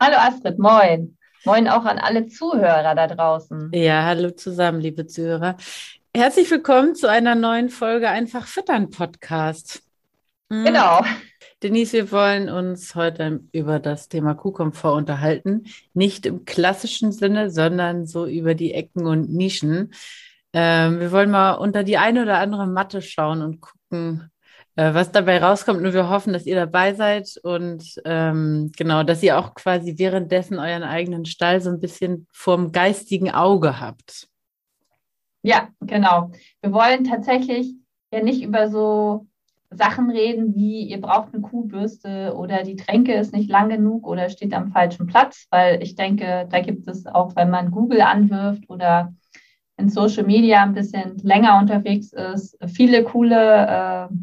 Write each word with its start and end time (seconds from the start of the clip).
Hallo 0.00 0.16
Astrid, 0.18 0.58
moin. 0.58 1.16
Moin 1.44 1.68
auch 1.68 1.84
an 1.84 1.98
alle 1.98 2.26
Zuhörer 2.26 2.94
da 2.96 3.06
draußen. 3.06 3.70
Ja, 3.72 4.04
hallo 4.04 4.30
zusammen, 4.30 4.80
liebe 4.80 5.06
Zuhörer. 5.06 5.56
Herzlich 6.14 6.50
willkommen 6.50 6.96
zu 6.96 7.08
einer 7.08 7.36
neuen 7.36 7.68
Folge 7.68 8.08
Einfach 8.08 8.46
Füttern 8.46 8.90
Podcast. 8.90 9.82
Mhm. 10.48 10.64
Genau. 10.64 11.04
Denise, 11.62 11.92
wir 11.92 12.12
wollen 12.12 12.48
uns 12.48 12.96
heute 12.96 13.44
über 13.52 13.78
das 13.78 14.08
Thema 14.08 14.34
Kuhkomfort 14.34 14.96
unterhalten. 14.96 15.66
Nicht 15.94 16.26
im 16.26 16.44
klassischen 16.44 17.12
Sinne, 17.12 17.50
sondern 17.50 18.04
so 18.06 18.26
über 18.26 18.54
die 18.56 18.74
Ecken 18.74 19.06
und 19.06 19.32
Nischen. 19.32 19.94
Ähm, 20.52 20.98
wir 20.98 21.12
wollen 21.12 21.30
mal 21.30 21.52
unter 21.52 21.84
die 21.84 21.98
eine 21.98 22.22
oder 22.22 22.38
andere 22.38 22.66
Matte 22.66 23.00
schauen 23.00 23.42
und 23.42 23.60
gucken, 23.60 24.28
was 24.76 25.12
dabei 25.12 25.42
rauskommt. 25.42 25.82
Nur 25.82 25.92
wir 25.92 26.08
hoffen, 26.08 26.32
dass 26.32 26.46
ihr 26.46 26.56
dabei 26.56 26.94
seid 26.94 27.38
und 27.42 28.00
ähm, 28.04 28.72
genau, 28.76 29.02
dass 29.02 29.22
ihr 29.22 29.38
auch 29.38 29.54
quasi 29.54 29.98
währenddessen 29.98 30.58
euren 30.58 30.82
eigenen 30.82 31.24
Stall 31.24 31.60
so 31.60 31.70
ein 31.70 31.80
bisschen 31.80 32.26
vorm 32.32 32.72
geistigen 32.72 33.30
Auge 33.30 33.80
habt. 33.80 34.28
Ja, 35.42 35.68
genau. 35.80 36.30
Wir 36.62 36.72
wollen 36.72 37.04
tatsächlich 37.04 37.74
ja 38.12 38.22
nicht 38.22 38.42
über 38.42 38.68
so 38.68 39.26
Sachen 39.70 40.10
reden 40.10 40.54
wie 40.54 40.82
ihr 40.82 41.00
braucht 41.00 41.34
eine 41.34 41.42
Kuhbürste 41.42 42.34
oder 42.36 42.62
die 42.62 42.76
Tränke 42.76 43.14
ist 43.14 43.32
nicht 43.32 43.50
lang 43.50 43.68
genug 43.68 44.06
oder 44.06 44.28
steht 44.28 44.54
am 44.54 44.72
falschen 44.72 45.06
Platz, 45.06 45.46
weil 45.50 45.82
ich 45.82 45.94
denke, 45.96 46.46
da 46.50 46.60
gibt 46.60 46.86
es 46.88 47.06
auch, 47.06 47.36
wenn 47.36 47.50
man 47.50 47.70
Google 47.70 48.00
anwirft 48.00 48.68
oder 48.68 49.12
in 49.76 49.88
Social 49.88 50.24
Media 50.24 50.62
ein 50.62 50.74
bisschen 50.74 51.18
länger 51.18 51.58
unterwegs 51.58 52.12
ist, 52.12 52.56
viele 52.66 53.02
coole 53.02 54.08
äh, 54.10 54.14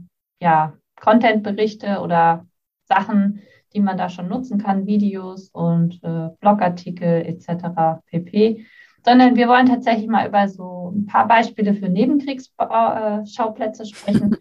ja, 0.41 0.73
Content-Berichte 0.99 1.99
oder 1.99 2.45
Sachen, 2.87 3.41
die 3.73 3.79
man 3.79 3.97
da 3.97 4.09
schon 4.09 4.27
nutzen 4.27 4.61
kann, 4.61 4.85
Videos 4.85 5.49
und 5.49 6.03
äh, 6.03 6.29
Blogartikel 6.39 7.25
etc. 7.25 8.01
pp. 8.07 8.65
Sondern 9.03 9.35
wir 9.35 9.47
wollen 9.47 9.65
tatsächlich 9.65 10.07
mal 10.07 10.27
über 10.27 10.47
so 10.47 10.93
ein 10.95 11.07
paar 11.07 11.27
Beispiele 11.27 11.73
für 11.73 11.89
Nebenkriegsschauplätze 11.89 13.85
sprechen. 13.85 14.35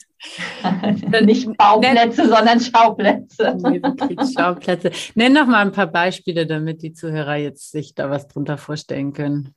Nicht 1.24 1.56
Bauplätze, 1.56 2.28
sondern 2.28 2.60
Schauplätze. 2.60 3.56
Nebenkriegsschauplätze. 3.56 4.91
Nenn 5.14 5.32
noch 5.32 5.47
mal 5.47 5.64
ein 5.64 5.72
paar 5.72 5.86
Beispiele, 5.86 6.47
damit 6.47 6.82
die 6.82 6.92
Zuhörer 6.92 7.36
jetzt 7.36 7.70
sich 7.70 7.94
da 7.94 8.10
was 8.10 8.28
drunter 8.28 8.58
vorstellen 8.58 9.14
können. 9.14 9.54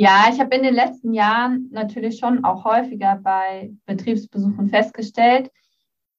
Ja, 0.00 0.28
ich 0.32 0.38
habe 0.38 0.54
in 0.54 0.62
den 0.62 0.74
letzten 0.74 1.12
Jahren 1.12 1.70
natürlich 1.72 2.20
schon 2.20 2.44
auch 2.44 2.64
häufiger 2.64 3.18
bei 3.20 3.72
Betriebsbesuchen 3.84 4.68
festgestellt, 4.68 5.50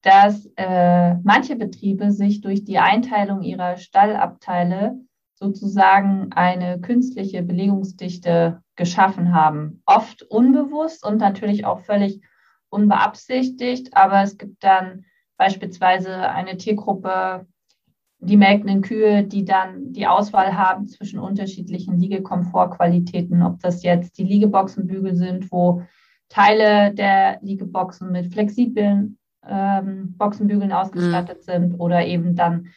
dass 0.02 0.50
äh, 0.58 1.14
manche 1.24 1.56
Betriebe 1.56 2.12
sich 2.12 2.42
durch 2.42 2.66
die 2.66 2.78
Einteilung 2.78 3.42
ihrer 3.42 3.78
Stallabteile 3.78 5.00
sozusagen 5.34 6.34
eine 6.34 6.82
künstliche 6.82 7.42
Belegungsdichte 7.42 8.62
geschaffen 8.76 9.34
haben. 9.34 9.82
Oft 9.86 10.24
unbewusst 10.24 11.06
und 11.06 11.16
natürlich 11.16 11.64
auch 11.64 11.80
völlig 11.80 12.22
unbeabsichtigt, 12.68 13.96
aber 13.96 14.24
es 14.24 14.38
gibt 14.38 14.62
dann 14.62 15.06
beispielsweise 15.38 16.30
eine 16.30 16.58
Tiergruppe, 16.58 17.48
die 18.22 18.38
melkenden 18.38 18.82
Kühe, 18.82 19.24
die 19.24 19.46
dann 19.46 19.94
die 19.94 20.08
Auswahl 20.08 20.58
haben 20.58 20.88
zwischen 20.88 21.20
unterschiedlichen 21.20 21.98
Liegekomfortqualitäten, 22.00 23.42
ob 23.44 23.60
das 23.62 23.82
jetzt 23.84 24.18
die 24.18 24.26
Liegeboxenbügel 24.26 25.16
sind, 25.16 25.52
wo 25.52 25.84
Teile 26.28 26.94
der 26.94 27.40
Liegeboxen 27.42 28.12
mit 28.12 28.32
flexiblen 28.32 29.18
ähm, 29.48 30.16
Boxenbügeln 30.18 30.72
ausgestattet 30.72 31.40
mhm. 31.40 31.52
sind 31.52 31.80
oder 31.80 32.06
eben 32.06 32.36
dann 32.36 32.68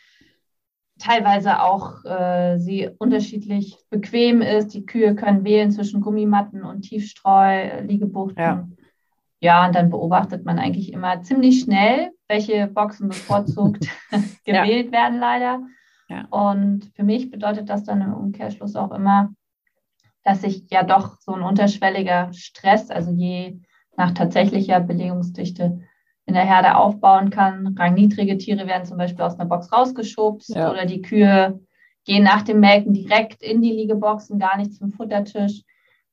teilweise 0.99 1.61
auch 1.61 2.05
äh, 2.05 2.59
sie 2.59 2.89
unterschiedlich 2.99 3.79
bequem 3.91 4.41
ist. 4.41 4.69
Die 4.69 4.87
Kühe 4.87 5.15
können 5.17 5.45
wählen 5.45 5.73
zwischen 5.73 6.01
Gummimatten 6.01 6.65
und 6.65 6.83
Tiefstreu, 6.83 7.81
Liegebuchten. 7.83 8.43
Ja. 8.43 8.69
ja, 9.41 9.67
und 9.67 9.75
dann 9.75 9.91
beobachtet 9.91 10.45
man 10.45 10.61
eigentlich 10.61 10.93
immer 10.93 11.21
ziemlich 11.23 11.61
schnell, 11.61 12.13
welche 12.33 12.67
Boxen 12.67 13.09
bevorzugt 13.09 13.87
gewählt 14.45 14.87
ja. 14.87 14.93
werden, 14.93 15.21
leider. 15.21 15.61
Ja. 16.09 16.27
Und 16.31 16.91
für 16.95 17.05
mich 17.05 17.31
bedeutet 17.31 17.69
das 17.69 17.85
dann 17.85 18.01
im 18.01 18.15
Umkehrschluss 18.15 18.75
auch 18.75 18.93
immer, 18.93 19.31
dass 20.25 20.41
sich 20.41 20.65
ja 20.71 20.83
doch 20.83 21.21
so 21.21 21.33
ein 21.33 21.43
unterschwelliger 21.43 22.33
Stress, 22.33 22.91
also 22.91 23.13
je 23.13 23.61
nach 23.97 24.13
tatsächlicher 24.13 24.81
Belegungsdichte 24.81 25.81
in 26.25 26.35
der 26.35 26.45
Herde 26.45 26.77
aufbauen 26.77 27.31
kann. 27.31 27.77
Rangniedrige 27.79 28.39
Tiere 28.39 28.67
werden 28.67 28.87
zum 28.87 28.97
Beispiel 28.97 29.25
aus 29.25 29.39
einer 29.39 29.49
Box 29.49 29.73
rausgeschubst 29.73 30.55
ja. 30.55 30.71
oder 30.71 30.87
die 30.87 31.03
Kühe 31.03 31.61
gehen 32.05 32.25
nach 32.25 32.43
dem 32.43 32.61
Melken 32.61 32.95
direkt 32.95 33.43
in 33.43 33.61
die 33.61 33.73
Liegeboxen, 33.73 34.39
gar 34.39 34.57
nicht 34.57 34.75
zum 34.75 34.91
Futtertisch, 34.91 35.63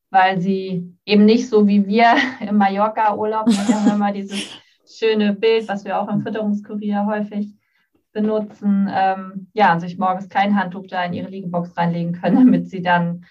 weil 0.09 0.39
sie 0.41 0.95
eben 1.05 1.25
nicht 1.25 1.47
so 1.47 1.67
wie 1.67 1.85
wir 1.87 2.15
im 2.47 2.57
Mallorca-Urlaub, 2.57 3.47
wir 3.47 3.75
haben 3.75 3.91
immer 3.95 4.11
dieses 4.11 4.49
schöne 4.89 5.33
Bild, 5.33 5.67
was 5.67 5.85
wir 5.85 5.99
auch 5.99 6.09
im 6.09 6.21
Fütterungskurier 6.21 7.05
häufig 7.05 7.53
benutzen, 8.11 8.89
ähm, 8.91 9.47
ja, 9.53 9.73
und 9.73 9.79
sich 9.79 9.97
morgens 9.97 10.29
kein 10.29 10.59
Handtuch 10.59 10.87
da 10.87 11.03
in 11.05 11.13
ihre 11.13 11.29
Liegebox 11.29 11.77
reinlegen 11.77 12.13
können, 12.13 12.37
damit 12.45 12.69
sie 12.69 12.81
dann 12.81 13.25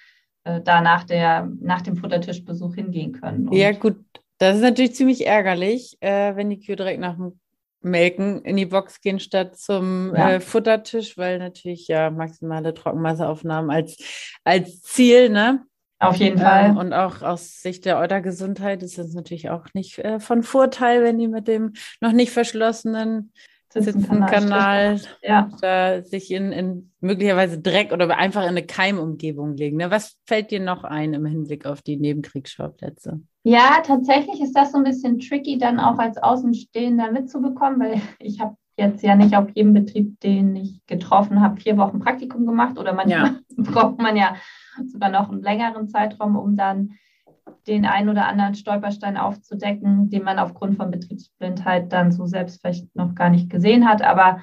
äh, 0.45 0.61
da 0.61 0.81
nach, 0.81 1.05
der, 1.05 1.51
nach 1.61 1.83
dem 1.83 1.97
Futtertischbesuch 1.97 2.75
hingehen 2.75 3.13
können. 3.13 3.49
Und 3.49 3.57
ja, 3.57 3.73
gut, 3.73 3.97
das 4.39 4.57
ist 4.57 4.63
natürlich 4.63 4.95
ziemlich 4.95 5.27
ärgerlich, 5.27 5.97
äh, 6.01 6.37
wenn 6.37 6.51
die 6.51 6.61
Kühe 6.61 6.77
direkt 6.77 7.01
nach 7.01 7.17
dem 7.17 7.41
Melken 7.81 8.43
in 8.43 8.57
die 8.57 8.67
Box 8.67 9.01
gehen 9.01 9.21
statt 9.21 9.57
zum 9.57 10.15
ja. 10.15 10.33
äh, 10.33 10.41
Futtertisch, 10.41 11.17
weil 11.17 11.39
natürlich 11.39 11.89
ja 11.89 12.11
maximale 12.11 12.75
Trockenmasseaufnahmen 12.75 13.71
als, 13.71 13.97
als 14.45 14.83
Ziel, 14.83 15.29
ne? 15.29 15.65
Auf 16.01 16.17
jeden 16.17 16.39
Fall. 16.39 16.77
und 16.77 16.93
auch 16.93 17.23
aus 17.23 17.61
Sicht 17.61 17.85
der 17.85 17.99
Eutergesundheit 17.99 18.83
ist 18.83 18.99
es 18.99 19.15
natürlich 19.15 19.51
auch 19.51 19.67
nicht 19.75 19.99
äh, 19.99 20.21
von 20.21 20.43
Vorteil, 20.43 21.03
wenn 21.03 21.19
die 21.19 21.29
mit 21.29 21.49
dem 21.49 21.73
noch 22.01 22.13
nicht 22.13 22.31
verschlossenen 22.31 23.33
Sitzenkanal 23.71 25.01
ja. 25.23 25.51
da 25.61 26.03
sich 26.03 26.31
in, 26.31 26.53
in 26.53 26.91
möglicherweise 27.01 27.61
Dreck 27.61 27.93
oder 27.93 28.17
einfach 28.17 28.43
in 28.43 28.49
eine 28.49 28.65
Keimumgebung 28.65 29.57
legen. 29.57 29.77
Ne? 29.77 29.91
Was 29.91 30.17
fällt 30.27 30.51
dir 30.51 30.61
noch 30.61 30.85
ein 30.85 31.15
im 31.15 31.27
Hinblick 31.27 31.67
auf 31.67 31.83
die 31.83 31.97
Nebenkriegsschauplätze? 31.97 33.21
Ja, 33.43 33.83
tatsächlich 33.85 34.41
ist 34.41 34.55
das 34.55 34.73
so 34.73 34.79
ein 34.79 34.85
bisschen 34.85 35.19
tricky, 35.19 35.59
dann 35.59 35.81
auch 35.81 35.99
als 35.99 36.17
Außenstehender 36.19 37.13
mitzubekommen, 37.13 37.81
weil 37.81 38.01
ich 38.19 38.41
habe 38.41 38.57
jetzt 38.77 39.03
ja 39.03 39.17
nicht 39.17 39.37
auf 39.37 39.49
jedem 39.55 39.75
Betrieb, 39.75 40.21
den 40.21 40.57
ich 40.57 40.81
getroffen 40.87 41.41
habe, 41.41 41.61
vier 41.61 41.77
Wochen 41.77 41.99
Praktikum 41.99 42.47
gemacht 42.47 42.79
oder 42.79 42.93
manchmal 42.93 43.27
ja. 43.27 43.41
braucht 43.57 43.99
man 43.99 44.17
ja 44.17 44.37
sogar 44.87 45.11
noch 45.11 45.31
einen 45.31 45.43
längeren 45.43 45.89
Zeitraum, 45.89 46.37
um 46.37 46.57
dann 46.57 46.95
den 47.67 47.87
einen 47.87 48.09
oder 48.09 48.27
anderen 48.27 48.55
Stolperstein 48.55 49.17
aufzudecken, 49.17 50.11
den 50.11 50.23
man 50.23 50.39
aufgrund 50.39 50.77
von 50.77 50.91
Betriebsblindheit 50.91 51.93
dann 51.93 52.13
so 52.13 52.27
selbst 52.27 52.61
vielleicht 52.61 52.95
noch 52.95 53.15
gar 53.15 53.31
nicht 53.31 53.51
gesehen 53.51 53.89
hat. 53.89 54.03
Aber 54.03 54.41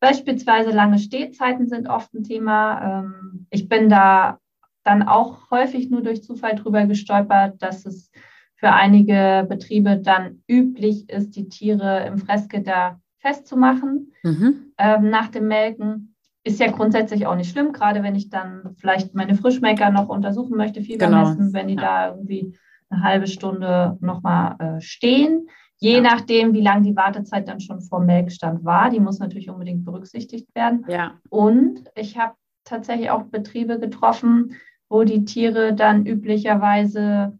beispielsweise 0.00 0.70
lange 0.70 0.98
Stehzeiten 0.98 1.68
sind 1.68 1.88
oft 1.88 2.12
ein 2.14 2.24
Thema. 2.24 3.00
Ähm, 3.00 3.46
ich 3.50 3.68
bin 3.68 3.88
da 3.88 4.38
dann 4.84 5.02
auch 5.02 5.50
häufig 5.50 5.90
nur 5.90 6.02
durch 6.02 6.22
Zufall 6.22 6.54
drüber 6.54 6.86
gestolpert, 6.86 7.60
dass 7.60 7.86
es 7.86 8.10
für 8.54 8.72
einige 8.72 9.46
Betriebe 9.48 9.98
dann 9.98 10.42
üblich 10.48 11.10
ist, 11.10 11.36
die 11.36 11.48
Tiere 11.48 12.06
im 12.06 12.18
Fressgitter 12.18 13.00
festzumachen 13.18 14.12
mhm. 14.22 14.72
ähm, 14.78 15.10
nach 15.10 15.28
dem 15.28 15.48
Melken 15.48 16.15
ist 16.46 16.60
ja 16.60 16.70
grundsätzlich 16.70 17.26
auch 17.26 17.34
nicht 17.34 17.50
schlimm, 17.50 17.72
gerade 17.72 18.04
wenn 18.04 18.14
ich 18.14 18.30
dann 18.30 18.76
vielleicht 18.76 19.14
meine 19.14 19.34
Frischmecker 19.34 19.90
noch 19.90 20.08
untersuchen 20.08 20.56
möchte, 20.56 20.80
Fieber 20.80 21.06
genau. 21.06 21.28
messen, 21.28 21.52
wenn 21.52 21.66
die 21.66 21.74
ja. 21.74 21.80
da 21.80 22.08
irgendwie 22.10 22.56
eine 22.88 23.02
halbe 23.02 23.26
Stunde 23.26 23.98
nochmal 24.00 24.54
äh, 24.60 24.80
stehen. 24.80 25.48
Je 25.78 25.96
ja. 25.96 26.00
nachdem, 26.00 26.54
wie 26.54 26.60
lang 26.60 26.84
die 26.84 26.94
Wartezeit 26.94 27.48
dann 27.48 27.58
schon 27.58 27.80
vor 27.80 27.98
Melkstand 28.00 28.64
war, 28.64 28.90
die 28.90 29.00
muss 29.00 29.18
natürlich 29.18 29.50
unbedingt 29.50 29.84
berücksichtigt 29.84 30.54
werden. 30.54 30.84
Ja. 30.88 31.14
Und 31.30 31.82
ich 31.96 32.16
habe 32.16 32.34
tatsächlich 32.64 33.10
auch 33.10 33.24
Betriebe 33.24 33.80
getroffen, 33.80 34.54
wo 34.88 35.02
die 35.02 35.24
Tiere 35.24 35.74
dann 35.74 36.06
üblicherweise 36.06 37.36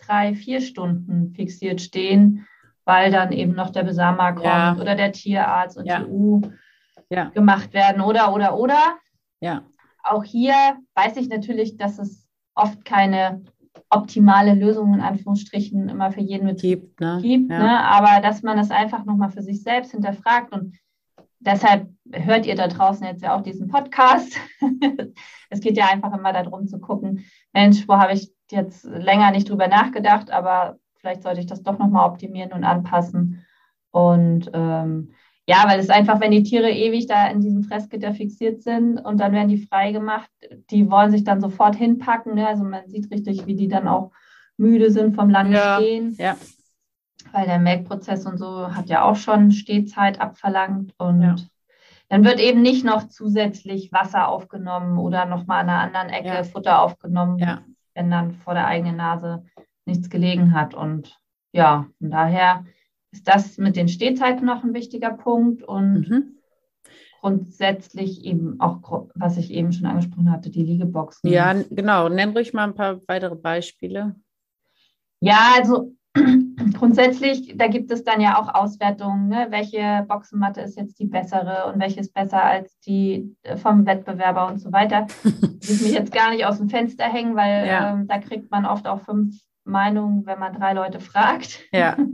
drei, 0.00 0.36
vier 0.36 0.60
Stunden 0.60 1.32
fixiert 1.34 1.80
stehen, 1.80 2.46
weil 2.84 3.10
dann 3.10 3.32
eben 3.32 3.56
noch 3.56 3.70
der 3.70 3.82
Besamer 3.82 4.34
kommt 4.34 4.44
ja. 4.44 4.76
oder 4.80 4.94
der 4.94 5.10
Tierarzt 5.10 5.76
und 5.76 5.86
ja. 5.86 5.98
die 5.98 6.06
U 6.06 6.42
ja. 7.10 7.30
gemacht 7.30 7.72
werden 7.72 8.00
oder, 8.00 8.32
oder, 8.32 8.58
oder. 8.58 8.96
Ja. 9.40 9.62
Auch 10.02 10.24
hier 10.24 10.54
weiß 10.94 11.16
ich 11.16 11.28
natürlich, 11.28 11.76
dass 11.76 11.98
es 11.98 12.28
oft 12.54 12.84
keine 12.84 13.44
optimale 13.90 14.54
Lösung 14.54 14.94
in 14.94 15.00
Anführungsstrichen 15.00 15.88
immer 15.88 16.10
für 16.10 16.20
jeden 16.20 16.46
Betrieb 16.46 16.80
gibt, 16.80 17.00
ne? 17.00 17.18
gibt 17.22 17.50
ja. 17.50 17.58
ne? 17.58 17.84
aber 17.84 18.20
dass 18.22 18.42
man 18.42 18.56
das 18.56 18.70
einfach 18.70 19.04
nochmal 19.04 19.30
für 19.30 19.42
sich 19.42 19.62
selbst 19.62 19.92
hinterfragt 19.92 20.52
und 20.52 20.76
deshalb 21.40 21.88
hört 22.12 22.46
ihr 22.46 22.56
da 22.56 22.68
draußen 22.68 23.06
jetzt 23.06 23.22
ja 23.22 23.36
auch 23.36 23.42
diesen 23.42 23.68
Podcast. 23.68 24.36
es 25.50 25.60
geht 25.60 25.76
ja 25.76 25.86
einfach 25.86 26.12
immer 26.12 26.32
darum 26.32 26.66
zu 26.66 26.80
gucken, 26.80 27.24
Mensch, 27.52 27.86
wo 27.86 27.96
habe 27.96 28.12
ich 28.12 28.32
jetzt 28.50 28.84
länger 28.84 29.30
nicht 29.30 29.48
drüber 29.48 29.68
nachgedacht, 29.68 30.30
aber 30.30 30.78
vielleicht 30.96 31.22
sollte 31.22 31.40
ich 31.40 31.46
das 31.46 31.62
doch 31.62 31.78
nochmal 31.78 32.08
optimieren 32.08 32.52
und 32.52 32.64
anpassen. 32.64 33.44
Und 33.90 34.50
ähm, 34.52 35.12
ja, 35.48 35.64
weil 35.66 35.78
es 35.78 35.90
einfach, 35.90 36.20
wenn 36.20 36.32
die 36.32 36.42
Tiere 36.42 36.70
ewig 36.70 37.06
da 37.06 37.28
in 37.28 37.40
diesem 37.40 37.62
Fressgitter 37.62 38.12
fixiert 38.12 38.62
sind 38.62 38.98
und 38.98 39.18
dann 39.20 39.32
werden 39.32 39.48
die 39.48 39.64
freigemacht, 39.64 40.30
die 40.70 40.90
wollen 40.90 41.12
sich 41.12 41.22
dann 41.22 41.40
sofort 41.40 41.76
hinpacken. 41.76 42.34
Ne? 42.34 42.46
Also 42.46 42.64
man 42.64 42.88
sieht 42.88 43.12
richtig, 43.12 43.46
wie 43.46 43.54
die 43.54 43.68
dann 43.68 43.86
auch 43.86 44.10
müde 44.56 44.90
sind 44.90 45.14
vom 45.14 45.30
langen 45.30 45.52
ja, 45.52 45.76
Stehen. 45.76 46.16
Ja. 46.18 46.36
Weil 47.30 47.46
der 47.46 47.60
Melkprozess 47.60 48.26
und 48.26 48.38
so 48.38 48.74
hat 48.74 48.88
ja 48.88 49.04
auch 49.04 49.14
schon 49.14 49.52
Stehzeit 49.52 50.20
abverlangt 50.20 50.94
und 50.98 51.22
ja. 51.22 51.36
dann 52.08 52.24
wird 52.24 52.40
eben 52.40 52.62
nicht 52.62 52.84
noch 52.84 53.06
zusätzlich 53.08 53.92
Wasser 53.92 54.28
aufgenommen 54.28 54.98
oder 54.98 55.26
nochmal 55.26 55.60
an 55.60 55.68
einer 55.68 55.80
anderen 55.80 56.08
Ecke 56.08 56.28
ja. 56.28 56.44
Futter 56.44 56.82
aufgenommen, 56.82 57.38
wenn 57.94 58.10
dann 58.10 58.32
vor 58.32 58.54
der 58.54 58.66
eigenen 58.66 58.96
Nase 58.96 59.44
nichts 59.84 60.10
gelegen 60.10 60.54
hat. 60.54 60.74
Und 60.74 61.20
ja, 61.52 61.86
von 61.98 62.10
daher 62.10 62.64
ist 63.12 63.26
das 63.28 63.58
mit 63.58 63.76
den 63.76 63.88
Stehzeiten 63.88 64.46
noch 64.46 64.64
ein 64.64 64.74
wichtiger 64.74 65.10
Punkt 65.10 65.62
und 65.62 66.08
mhm. 66.08 66.38
grundsätzlich 67.20 68.24
eben 68.24 68.60
auch, 68.60 69.08
was 69.14 69.36
ich 69.36 69.50
eben 69.50 69.72
schon 69.72 69.86
angesprochen 69.86 70.30
hatte, 70.30 70.50
die 70.50 70.62
Liegeboxen. 70.62 71.30
Ja, 71.30 71.54
genau. 71.70 72.08
Nenn 72.08 72.30
ruhig 72.30 72.52
mal 72.52 72.64
ein 72.64 72.74
paar 72.74 73.00
weitere 73.06 73.36
Beispiele. 73.36 74.16
Ja, 75.20 75.54
also 75.56 75.94
grundsätzlich, 76.74 77.56
da 77.56 77.68
gibt 77.68 77.90
es 77.90 78.04
dann 78.04 78.20
ja 78.20 78.40
auch 78.40 78.54
Auswertungen, 78.54 79.28
ne? 79.28 79.46
welche 79.50 80.04
Boxenmatte 80.08 80.60
ist 80.60 80.76
jetzt 80.76 80.98
die 80.98 81.06
bessere 81.06 81.70
und 81.72 81.80
welche 81.80 82.00
ist 82.00 82.14
besser 82.14 82.42
als 82.42 82.78
die 82.80 83.34
äh, 83.42 83.56
vom 83.56 83.86
Wettbewerber 83.86 84.46
und 84.48 84.58
so 84.58 84.72
weiter. 84.72 85.06
Ich 85.68 85.80
will 85.80 85.88
mich 85.88 85.98
jetzt 85.98 86.12
gar 86.12 86.30
nicht 86.30 86.46
aus 86.46 86.58
dem 86.58 86.68
Fenster 86.68 87.04
hängen, 87.04 87.34
weil 87.34 87.66
ja. 87.66 87.92
ähm, 87.92 88.06
da 88.06 88.18
kriegt 88.18 88.52
man 88.52 88.66
oft 88.66 88.86
auch 88.86 89.00
fünf 89.00 89.34
Meinungen, 89.64 90.24
wenn 90.24 90.38
man 90.38 90.52
drei 90.52 90.74
Leute 90.74 91.00
fragt. 91.00 91.60
Ja. 91.72 91.96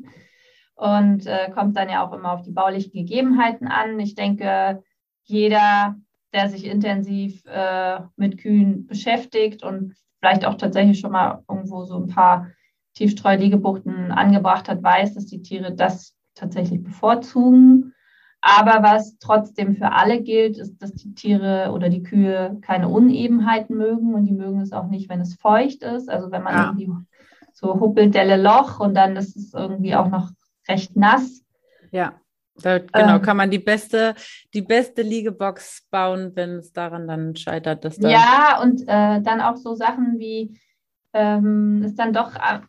und 0.83 1.27
äh, 1.27 1.49
kommt 1.55 1.77
dann 1.77 1.89
ja 1.89 2.05
auch 2.05 2.13
immer 2.13 2.33
auf 2.33 2.43
die 2.43 2.51
baulichen 2.51 2.91
Gegebenheiten 2.91 3.69
an. 3.69 4.01
Ich 4.01 4.17
denke, 4.17 4.83
jeder, 5.23 5.95
der 6.35 6.49
sich 6.49 6.65
intensiv 6.65 7.45
äh, 7.47 8.01
mit 8.17 8.39
Kühen 8.39 8.89
beschäftigt 8.89 9.63
und 9.63 9.95
vielleicht 10.19 10.45
auch 10.45 10.57
tatsächlich 10.57 10.99
schon 10.99 11.13
mal 11.13 11.45
irgendwo 11.49 11.85
so 11.85 11.97
ein 11.99 12.09
paar 12.09 12.49
Tiefstreu-Liegebuchten 12.95 14.11
angebracht 14.11 14.69
hat, 14.69 14.83
weiß, 14.83 15.15
dass 15.15 15.27
die 15.27 15.41
Tiere 15.43 15.73
das 15.73 16.17
tatsächlich 16.35 16.83
bevorzugen. 16.83 17.95
Aber 18.41 18.83
was 18.83 19.19
trotzdem 19.21 19.77
für 19.77 19.93
alle 19.93 20.21
gilt, 20.21 20.59
ist, 20.59 20.83
dass 20.83 20.95
die 20.95 21.15
Tiere 21.15 21.71
oder 21.73 21.91
die 21.91 22.03
Kühe 22.03 22.59
keine 22.61 22.89
Unebenheiten 22.89 23.77
mögen 23.77 24.15
und 24.15 24.25
die 24.25 24.33
mögen 24.33 24.61
es 24.61 24.73
auch 24.73 24.89
nicht, 24.89 25.09
wenn 25.09 25.21
es 25.21 25.37
feucht 25.37 25.85
ist. 25.85 26.11
Also 26.11 26.33
wenn 26.33 26.43
man 26.43 26.55
ja. 26.55 26.65
irgendwie 26.67 26.91
so 27.53 27.79
huppelt, 27.79 28.17
delle 28.17 28.37
Loch 28.37 28.81
und 28.81 28.95
dann 28.95 29.15
ist 29.15 29.37
es 29.37 29.55
irgendwie 29.55 29.95
auch 29.95 30.09
noch 30.09 30.33
recht 30.73 30.97
nass. 30.97 31.45
Ja, 31.91 32.15
da, 32.57 32.79
genau, 32.79 33.17
ähm, 33.17 33.23
kann 33.23 33.37
man 33.37 33.51
die 33.51 33.59
beste, 33.59 34.15
die 34.53 34.63
beste 34.63 35.03
Liegebox 35.03 35.87
bauen, 35.91 36.33
wenn 36.35 36.57
es 36.57 36.73
daran 36.73 37.07
dann 37.07 37.37
scheitert, 37.37 37.85
dass 37.85 37.99
da. 37.99 38.09
Ja, 38.09 38.61
und 38.63 38.83
äh, 38.83 39.21
dann 39.23 39.41
auch 39.41 39.57
so 39.57 39.75
Sachen 39.75 40.19
wie 40.19 40.59
ähm, 41.13 41.83
ist 41.85 41.99
dann 41.99 42.13
doch 42.13 42.35
äh, 42.37 42.61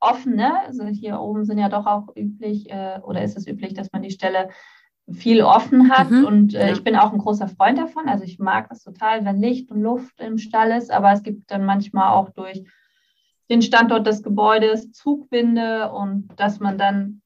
offen, 0.00 0.36
ne? 0.36 0.52
Also 0.66 0.84
hier 0.86 1.20
oben 1.20 1.44
sind 1.44 1.58
ja 1.58 1.68
doch 1.68 1.86
auch 1.86 2.14
üblich, 2.16 2.70
äh, 2.70 3.00
oder 3.02 3.22
ist 3.22 3.36
es 3.36 3.46
üblich, 3.46 3.74
dass 3.74 3.92
man 3.92 4.02
die 4.02 4.10
Stelle 4.10 4.48
viel 5.10 5.42
offen 5.42 5.90
hat. 5.90 6.10
Mhm, 6.10 6.24
und 6.24 6.54
äh, 6.54 6.68
ja. 6.68 6.72
ich 6.72 6.82
bin 6.82 6.96
auch 6.96 7.12
ein 7.12 7.18
großer 7.18 7.48
Freund 7.48 7.78
davon. 7.78 8.08
Also 8.08 8.24
ich 8.24 8.38
mag 8.38 8.68
das 8.70 8.82
total, 8.82 9.24
wenn 9.24 9.40
Licht 9.40 9.70
und 9.70 9.82
Luft 9.82 10.18
im 10.20 10.38
Stall 10.38 10.70
ist, 10.70 10.90
aber 10.90 11.12
es 11.12 11.22
gibt 11.22 11.50
dann 11.50 11.64
manchmal 11.64 12.12
auch 12.14 12.30
durch 12.30 12.64
den 13.50 13.62
Standort 13.62 14.06
des 14.06 14.22
Gebäudes, 14.22 14.92
Zugwinde 14.92 15.90
und 15.92 16.28
dass 16.36 16.60
man 16.60 16.78
dann 16.78 17.22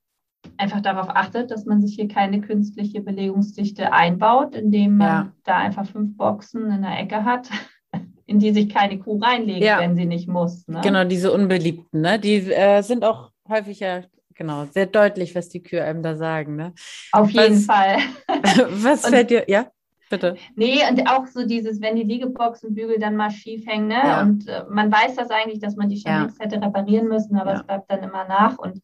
einfach 0.56 0.80
darauf 0.80 1.08
achtet, 1.10 1.50
dass 1.50 1.64
man 1.64 1.80
sich 1.80 1.94
hier 1.94 2.08
keine 2.08 2.40
künstliche 2.40 3.00
Belegungsdichte 3.00 3.92
einbaut, 3.92 4.54
indem 4.54 4.96
man 4.96 5.08
ja. 5.08 5.32
da 5.44 5.56
einfach 5.58 5.86
fünf 5.86 6.16
Boxen 6.16 6.70
in 6.70 6.82
der 6.82 6.98
Ecke 6.98 7.24
hat, 7.24 7.48
in 8.26 8.38
die 8.38 8.52
sich 8.52 8.68
keine 8.68 8.98
Kuh 8.98 9.18
reinlegt, 9.18 9.64
ja. 9.64 9.78
wenn 9.78 9.96
sie 9.96 10.06
nicht 10.06 10.28
muss. 10.28 10.66
Ne? 10.66 10.80
Genau, 10.82 11.04
diese 11.04 11.32
unbeliebten, 11.32 12.00
ne? 12.00 12.18
die 12.18 12.52
äh, 12.52 12.82
sind 12.82 13.04
auch 13.04 13.30
häufig 13.48 13.80
ja 13.80 14.02
genau 14.34 14.66
sehr 14.66 14.86
deutlich, 14.86 15.34
was 15.34 15.48
die 15.48 15.62
Kühe 15.62 15.82
einem 15.82 16.02
da 16.02 16.16
sagen. 16.16 16.56
Ne? 16.56 16.72
Auf 17.12 17.30
jeden 17.30 17.58
Fall. 17.58 17.98
was 18.28 19.06
fällt 19.06 19.30
dir, 19.30 19.44
ja? 19.48 19.70
Bitte. 20.10 20.36
Nee, 20.56 20.80
und 20.88 21.06
auch 21.08 21.26
so 21.26 21.46
dieses, 21.46 21.80
wenn 21.80 21.96
die 21.96 22.02
Liegeboxenbügel 22.02 22.98
dann 22.98 23.16
mal 23.16 23.30
schief 23.30 23.66
hängen, 23.66 23.88
ne? 23.88 24.00
Ja. 24.02 24.22
Und 24.22 24.48
äh, 24.48 24.64
man 24.70 24.90
weiß 24.90 25.16
das 25.16 25.30
eigentlich, 25.30 25.60
dass 25.60 25.76
man 25.76 25.88
die 25.88 25.98
schon 25.98 26.12
ja. 26.12 26.20
längst 26.20 26.40
hätte 26.40 26.60
reparieren 26.60 27.08
müssen, 27.08 27.36
aber 27.36 27.52
ja. 27.52 27.56
es 27.58 27.66
bleibt 27.66 27.90
dann 27.90 28.02
immer 28.02 28.26
nach. 28.26 28.58
Und 28.58 28.80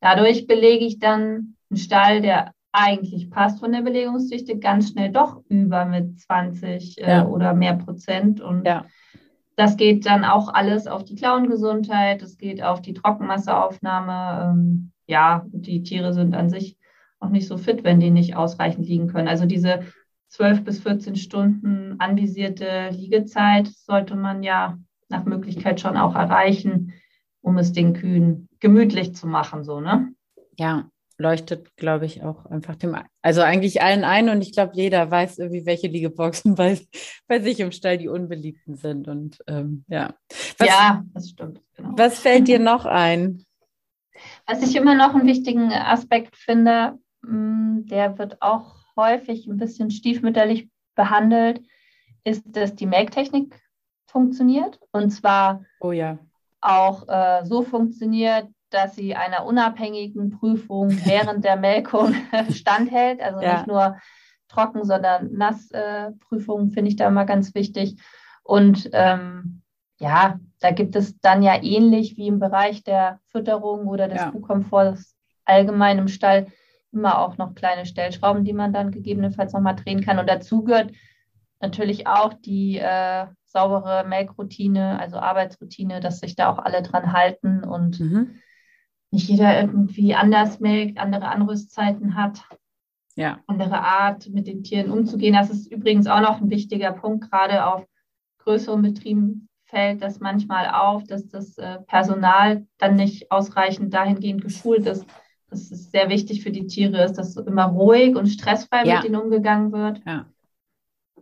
dadurch 0.00 0.46
belege 0.46 0.84
ich 0.84 0.98
dann 0.98 1.56
einen 1.70 1.78
Stall, 1.78 2.20
der 2.20 2.52
eigentlich 2.72 3.30
passt 3.30 3.60
von 3.60 3.72
der 3.72 3.82
Belegungsdichte, 3.82 4.58
ganz 4.58 4.90
schnell 4.90 5.10
doch 5.10 5.42
über 5.48 5.84
mit 5.86 6.20
20 6.20 6.98
äh, 6.98 7.22
oder 7.22 7.54
mehr 7.54 7.74
Prozent. 7.74 8.40
Und 8.40 8.68
das 9.56 9.76
geht 9.76 10.06
dann 10.06 10.24
auch 10.24 10.52
alles 10.52 10.86
auf 10.86 11.02
die 11.02 11.16
Klauengesundheit, 11.16 12.22
es 12.22 12.38
geht 12.38 12.62
auf 12.62 12.80
die 12.82 12.94
Trockenmasseaufnahme. 12.94 14.52
Ähm, 14.52 14.92
ja, 15.06 15.46
die 15.50 15.82
Tiere 15.82 16.12
sind 16.12 16.34
an 16.34 16.50
sich 16.50 16.76
auch 17.18 17.30
nicht 17.30 17.48
so 17.48 17.56
fit, 17.56 17.82
wenn 17.82 17.98
die 17.98 18.10
nicht 18.10 18.36
ausreichend 18.36 18.86
liegen 18.86 19.08
können. 19.08 19.26
Also 19.26 19.46
diese 19.46 19.80
12 20.28 20.64
bis 20.64 20.80
14 20.80 21.16
Stunden 21.16 21.96
anvisierte 21.98 22.90
Liegezeit 22.90 23.68
sollte 23.68 24.14
man 24.14 24.42
ja 24.42 24.78
nach 25.08 25.24
Möglichkeit 25.24 25.80
schon 25.80 25.96
auch 25.96 26.14
erreichen, 26.14 26.92
um 27.40 27.56
es 27.58 27.72
den 27.72 27.94
Kühen 27.94 28.48
gemütlich 28.60 29.14
zu 29.14 29.26
machen, 29.26 29.64
so, 29.64 29.80
ne? 29.80 30.12
Ja, 30.58 30.90
leuchtet, 31.18 31.76
glaube 31.76 32.06
ich, 32.06 32.22
auch 32.22 32.46
einfach 32.46 32.76
dem, 32.76 32.96
also 33.22 33.42
eigentlich 33.42 33.82
allen 33.82 34.04
ein 34.04 34.28
und 34.28 34.40
ich 34.40 34.52
glaube, 34.52 34.72
jeder 34.74 35.10
weiß 35.10 35.38
irgendwie, 35.38 35.66
welche 35.66 35.88
Liegeboxen 35.88 36.54
bei, 36.54 36.78
bei 37.26 37.40
sich 37.40 37.60
im 37.60 37.72
Stall 37.72 37.98
die 37.98 38.08
unbeliebten 38.08 38.76
sind 38.76 39.08
und 39.08 39.38
ähm, 39.46 39.84
ja. 39.88 40.14
Was, 40.58 40.68
ja, 40.68 41.04
das 41.14 41.30
stimmt. 41.30 41.60
Genau. 41.74 41.90
Was 41.96 42.18
fällt 42.20 42.48
dir 42.48 42.58
noch 42.58 42.86
ein? 42.86 43.44
Was 44.46 44.62
ich 44.62 44.76
immer 44.76 44.94
noch 44.94 45.14
einen 45.14 45.26
wichtigen 45.26 45.72
Aspekt 45.72 46.36
finde, 46.36 46.98
mm, 47.22 47.86
der 47.86 48.18
wird 48.18 48.40
auch 48.40 48.77
häufig 48.98 49.46
ein 49.46 49.56
bisschen 49.56 49.90
stiefmütterlich 49.90 50.68
behandelt, 50.94 51.62
ist, 52.24 52.42
dass 52.44 52.74
die 52.74 52.86
Melktechnik 52.86 53.58
funktioniert. 54.06 54.78
Und 54.92 55.10
zwar 55.10 55.64
oh 55.80 55.92
ja. 55.92 56.18
auch 56.60 57.08
äh, 57.08 57.44
so 57.44 57.62
funktioniert, 57.62 58.48
dass 58.70 58.96
sie 58.96 59.14
einer 59.14 59.46
unabhängigen 59.46 60.30
Prüfung 60.30 60.90
während 61.06 61.44
der 61.44 61.56
Melkung 61.56 62.14
standhält. 62.50 63.22
Also 63.22 63.40
ja. 63.40 63.54
nicht 63.54 63.66
nur 63.66 63.96
trocken, 64.48 64.84
sondern 64.84 65.32
Nassprüfungen 65.32 66.70
äh, 66.70 66.72
finde 66.72 66.90
ich 66.90 66.96
da 66.96 67.06
immer 67.06 67.24
ganz 67.24 67.54
wichtig. 67.54 67.96
Und 68.42 68.90
ähm, 68.92 69.62
ja, 69.98 70.40
da 70.60 70.70
gibt 70.70 70.96
es 70.96 71.18
dann 71.20 71.42
ja 71.42 71.62
ähnlich 71.62 72.16
wie 72.16 72.26
im 72.26 72.40
Bereich 72.40 72.82
der 72.82 73.20
Fütterung 73.28 73.86
oder 73.86 74.08
des 74.08 74.20
ja. 74.20 74.30
Kuhkomforts 74.30 75.16
allgemein 75.44 75.98
im 75.98 76.08
Stall 76.08 76.46
immer 76.92 77.18
auch 77.18 77.38
noch 77.38 77.54
kleine 77.54 77.86
Stellschrauben, 77.86 78.44
die 78.44 78.52
man 78.52 78.72
dann 78.72 78.90
gegebenenfalls 78.90 79.52
nochmal 79.52 79.76
drehen 79.76 80.00
kann. 80.00 80.18
Und 80.18 80.28
dazu 80.28 80.64
gehört 80.64 80.92
natürlich 81.60 82.06
auch 82.06 82.34
die 82.34 82.78
äh, 82.78 83.26
saubere 83.44 84.04
Melkroutine, 84.06 84.98
also 84.98 85.18
Arbeitsroutine, 85.18 86.00
dass 86.00 86.20
sich 86.20 86.36
da 86.36 86.50
auch 86.50 86.58
alle 86.58 86.82
dran 86.82 87.12
halten 87.12 87.64
und 87.64 88.00
mhm. 88.00 88.36
nicht 89.10 89.28
jeder 89.28 89.60
irgendwie 89.60 90.14
anders 90.14 90.60
melkt, 90.60 90.98
andere 90.98 91.28
Anrüstzeiten 91.28 92.14
hat. 92.14 92.42
ja. 93.16 93.38
andere 93.46 93.80
Art, 93.80 94.28
mit 94.28 94.46
den 94.46 94.62
Tieren 94.62 94.90
umzugehen. 94.90 95.34
Das 95.34 95.50
ist 95.50 95.70
übrigens 95.70 96.06
auch 96.06 96.20
noch 96.20 96.40
ein 96.40 96.50
wichtiger 96.50 96.92
Punkt, 96.92 97.30
gerade 97.30 97.66
auf 97.66 97.84
größeren 98.38 98.80
Betrieben 98.80 99.48
fällt 99.64 100.00
das 100.00 100.20
manchmal 100.20 100.70
auf, 100.70 101.04
dass 101.04 101.28
das 101.28 101.58
äh, 101.58 101.78
Personal 101.86 102.66
dann 102.78 102.96
nicht 102.96 103.30
ausreichend 103.30 103.92
dahingehend 103.92 104.42
geschult 104.42 104.86
ist. 104.86 105.04
Das 105.50 105.70
ist 105.70 105.92
sehr 105.92 106.08
wichtig 106.08 106.42
für 106.42 106.50
die 106.50 106.66
Tiere, 106.66 107.04
ist, 107.04 107.14
dass 107.14 107.36
immer 107.36 107.64
ruhig 107.64 108.16
und 108.16 108.26
stressfrei 108.26 108.84
ja. 108.84 108.96
mit 108.96 109.06
ihnen 109.06 109.16
umgegangen 109.20 109.72
wird. 109.72 110.02
Ja, 110.04 110.26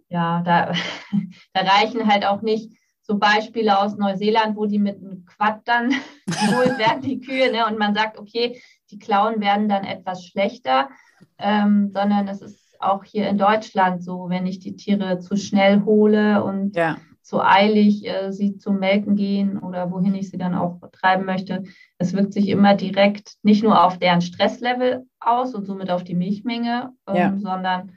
ja 0.09 0.43
da, 0.43 0.73
da 1.53 1.61
reichen 1.61 2.07
halt 2.07 2.27
auch 2.27 2.43
nicht 2.43 2.73
so 3.03 3.19
Beispiele 3.19 3.79
aus 3.79 3.97
Neuseeland, 3.97 4.57
wo 4.57 4.67
die 4.67 4.81
mit 4.81 4.97
einem 4.97 5.25
Quad 5.27 5.61
dann 5.65 5.91
geholt 6.27 6.77
werden, 6.79 7.03
die 7.03 7.21
Kühe, 7.21 7.53
ne? 7.53 7.67
und 7.67 7.79
man 7.79 7.95
sagt, 7.95 8.19
okay, 8.19 8.61
die 8.91 8.99
Klauen 8.99 9.41
werden 9.41 9.69
dann 9.69 9.85
etwas 9.85 10.25
schlechter, 10.27 10.89
ähm, 11.39 11.91
sondern 11.93 12.27
es 12.27 12.43
ist 12.43 12.81
auch 12.81 13.05
hier 13.05 13.29
in 13.29 13.39
Deutschland 13.39 14.03
so, 14.03 14.29
wenn 14.29 14.47
ich 14.47 14.59
die 14.59 14.77
Tiere 14.77 15.21
zu 15.21 15.37
schnell 15.37 15.85
hole 15.85 16.43
und 16.43 16.77
ja. 16.77 16.97
Zu 17.27 17.43
eilig 17.45 18.07
äh, 18.07 18.31
sie 18.33 18.57
zum 18.57 18.79
Melken 18.79 19.17
gehen 19.17 19.59
oder 19.59 19.91
wohin 19.91 20.15
ich 20.15 20.31
sie 20.31 20.39
dann 20.39 20.55
auch 20.55 20.81
treiben 20.93 21.25
möchte, 21.25 21.65
es 21.99 22.13
wirkt 22.13 22.33
sich 22.33 22.49
immer 22.49 22.75
direkt 22.75 23.35
nicht 23.43 23.65
nur 23.65 23.85
auf 23.85 23.99
deren 23.99 24.21
Stresslevel 24.21 25.05
aus 25.19 25.53
und 25.53 25.67
somit 25.67 25.91
auf 25.91 26.05
die 26.05 26.15
Milchmenge, 26.15 26.93
ähm, 27.09 27.17
ja. 27.17 27.37
sondern 27.37 27.93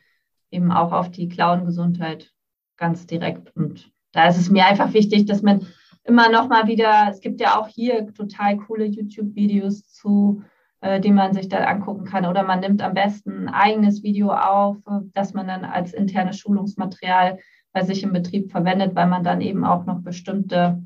eben 0.50 0.72
auch 0.72 0.92
auf 0.92 1.12
die 1.12 1.30
Klauengesundheit 1.30 2.32
ganz 2.76 3.06
direkt. 3.06 3.56
Und 3.56 3.92
da 4.14 4.28
ist 4.28 4.40
es 4.40 4.50
mir 4.50 4.66
einfach 4.66 4.94
wichtig, 4.94 5.28
dass 5.28 5.44
man 5.44 5.68
immer 6.06 6.32
noch 6.32 6.50
mal 6.50 6.66
wieder, 6.66 7.08
es 7.12 7.22
gibt 7.22 7.40
ja 7.40 7.60
auch 7.60 7.68
hier 7.68 8.12
total 8.12 8.58
coole 8.58 8.86
YouTube-Videos 8.86 9.94
zu, 9.94 10.42
äh, 10.82 11.00
die 11.00 11.12
man 11.12 11.36
sich 11.36 11.50
da 11.50 11.60
angucken 11.66 12.06
kann. 12.06 12.26
Oder 12.26 12.42
man 12.42 12.62
nimmt 12.62 12.82
am 12.82 12.96
besten 12.96 13.48
ein 13.48 13.54
eigenes 13.54 14.02
Video 14.02 14.32
auf, 14.32 14.78
äh, 14.88 15.02
das 15.14 15.36
man 15.36 15.46
dann 15.46 15.66
als 15.66 15.94
internes 15.94 16.40
Schulungsmaterial 16.40 17.38
bei 17.72 17.84
sich 17.84 18.04
im 18.04 18.14
Betrieb 18.14 18.52
verwendet, 18.52 18.96
weil 18.96 19.08
man 19.08 19.24
dann 19.24 19.42
eben 19.42 19.64
auch 19.64 19.86
noch 19.86 20.02
bestimmte 20.02 20.84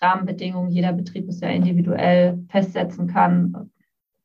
Rahmenbedingungen, 0.00 0.70
jeder 0.70 0.92
Betrieb 0.92 1.28
ist 1.28 1.40
ja 1.40 1.48
individuell 1.48 2.44
festsetzen 2.48 3.06
kann. 3.06 3.70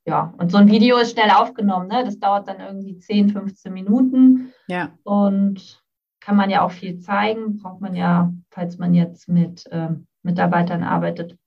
Ja, 0.06 0.34
und 0.38 0.52
so 0.52 0.58
ein 0.58 0.70
Video 0.70 0.98
ist 0.98 1.12
schnell 1.12 1.30
aufgenommen. 1.30 1.88
Ne? 1.88 2.04
Das 2.04 2.20
dauert 2.20 2.48
dann 2.48 2.60
irgendwie 2.60 2.98
10, 2.98 3.30
15 3.30 3.72
Minuten. 3.72 4.52
Ja. 4.68 4.90
Und 5.04 5.82
kann 6.20 6.36
man 6.36 6.50
ja 6.50 6.62
auch 6.62 6.72
viel 6.72 7.00
zeigen, 7.00 7.58
braucht 7.58 7.82
man 7.82 7.96
ja, 7.96 8.34
falls 8.50 8.78
man 8.78 8.94
jetzt 8.94 9.28
mit 9.28 9.66
äh, 9.72 9.90
Mitarbeitern 10.24 10.84
arbeitet. 10.84 11.38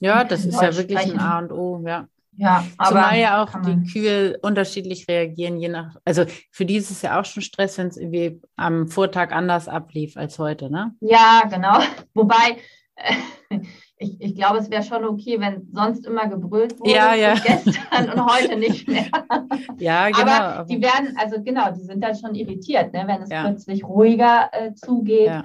Ja, 0.00 0.24
das 0.24 0.44
ist 0.44 0.60
ja 0.60 0.76
wirklich 0.76 1.00
sprechen. 1.00 1.18
ein 1.18 1.26
A 1.26 1.38
und 1.38 1.52
O, 1.52 1.82
ja. 1.86 2.08
Ja, 2.36 2.64
aber 2.76 2.88
Zumal 2.88 3.18
ja 3.18 3.42
auch 3.42 3.50
die 3.62 3.82
Kühe 3.90 4.38
unterschiedlich 4.42 5.08
reagieren, 5.08 5.58
je 5.58 5.68
nach, 5.68 5.96
also 6.04 6.24
für 6.50 6.66
die 6.66 6.76
ist 6.76 6.90
es 6.90 7.02
ja 7.02 7.18
auch 7.18 7.24
schon 7.24 7.42
Stress, 7.42 7.78
wenn 7.78 7.88
es 7.88 7.96
irgendwie 7.96 8.40
am 8.56 8.88
Vortag 8.88 9.32
anders 9.32 9.68
ablief 9.68 10.16
als 10.16 10.38
heute, 10.38 10.70
ne? 10.70 10.94
Ja, 11.00 11.44
genau. 11.48 11.78
Wobei, 12.14 12.58
äh, 12.96 13.58
ich, 13.98 14.20
ich 14.20 14.34
glaube, 14.34 14.58
es 14.58 14.70
wäre 14.70 14.82
schon 14.82 15.04
okay, 15.04 15.40
wenn 15.40 15.68
sonst 15.72 16.06
immer 16.06 16.26
gebrüllt 16.28 16.78
wurde 16.78 16.90
ja, 16.90 17.14
ja. 17.14 17.34
gestern 17.34 18.10
und 18.10 18.26
heute 18.26 18.56
nicht 18.56 18.86
mehr. 18.88 19.06
Ja, 19.78 20.08
genau. 20.08 20.20
Aber 20.22 20.64
die 20.64 20.80
werden, 20.80 21.16
also 21.18 21.42
genau, 21.42 21.70
die 21.70 21.82
sind 21.82 22.02
dann 22.02 22.14
schon 22.14 22.34
irritiert, 22.34 22.94
ne? 22.94 23.04
wenn 23.06 23.22
es 23.22 23.30
ja. 23.30 23.42
plötzlich 23.42 23.84
ruhiger 23.84 24.48
äh, 24.52 24.74
zugeht. 24.74 25.26
Ja. 25.26 25.44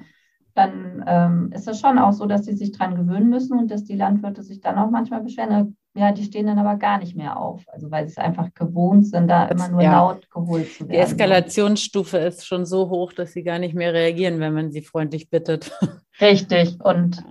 Dann 0.53 1.03
ähm, 1.05 1.51
ist 1.53 1.67
es 1.67 1.79
schon 1.79 1.98
auch 2.00 2.13
so, 2.13 2.25
dass 2.25 2.45
sie 2.45 2.55
sich 2.55 2.71
dran 2.71 2.95
gewöhnen 2.95 3.29
müssen 3.29 3.57
und 3.57 3.69
dass 3.71 3.83
die 3.83 3.95
Landwirte 3.95 4.43
sich 4.43 4.62
dann 4.62 4.77
auch 4.77 4.89
manchmal 4.89 5.21
beschweren. 5.21 5.77
Ja, 5.93 6.13
die 6.13 6.24
stehen 6.24 6.48
dann 6.48 6.57
aber 6.57 6.77
gar 6.77 7.00
nicht 7.00 7.17
mehr 7.17 7.38
auf, 7.38 7.65
also 7.67 7.91
weil 7.91 8.05
sie 8.05 8.12
es 8.12 8.17
einfach 8.17 8.53
gewohnt 8.53 9.07
sind, 9.07 9.27
da 9.27 9.48
immer 9.48 9.67
nur 9.67 9.81
ja. 9.81 9.91
laut 9.91 10.31
geholt 10.31 10.71
zu 10.71 10.81
werden. 10.81 10.91
Die 10.91 10.98
Eskalationsstufe 10.98 12.17
ist 12.17 12.45
schon 12.45 12.65
so 12.65 12.89
hoch, 12.89 13.12
dass 13.12 13.33
sie 13.33 13.43
gar 13.43 13.60
nicht 13.60 13.75
mehr 13.75 13.93
reagieren, 13.93 14.39
wenn 14.39 14.53
man 14.53 14.71
sie 14.71 14.81
freundlich 14.81 15.29
bittet. 15.29 15.71
Richtig. 16.21 16.79
Und 16.81 17.21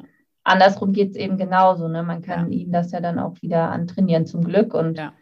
andersrum 0.45 0.93
geht 0.93 1.13
es 1.13 1.17
eben 1.17 1.39
genauso. 1.39 1.89
Ne? 1.89 2.03
Man 2.03 2.21
kann 2.21 2.53
ja. 2.53 2.59
ihnen 2.59 2.73
das 2.73 2.93
ja 2.93 3.01
dann 3.01 3.19
auch 3.19 3.41
wieder 3.41 3.71
antrainieren, 3.71 4.27
zum 4.27 4.45
Glück. 4.45 4.75
Und 4.75 4.99
ja, 4.99 5.15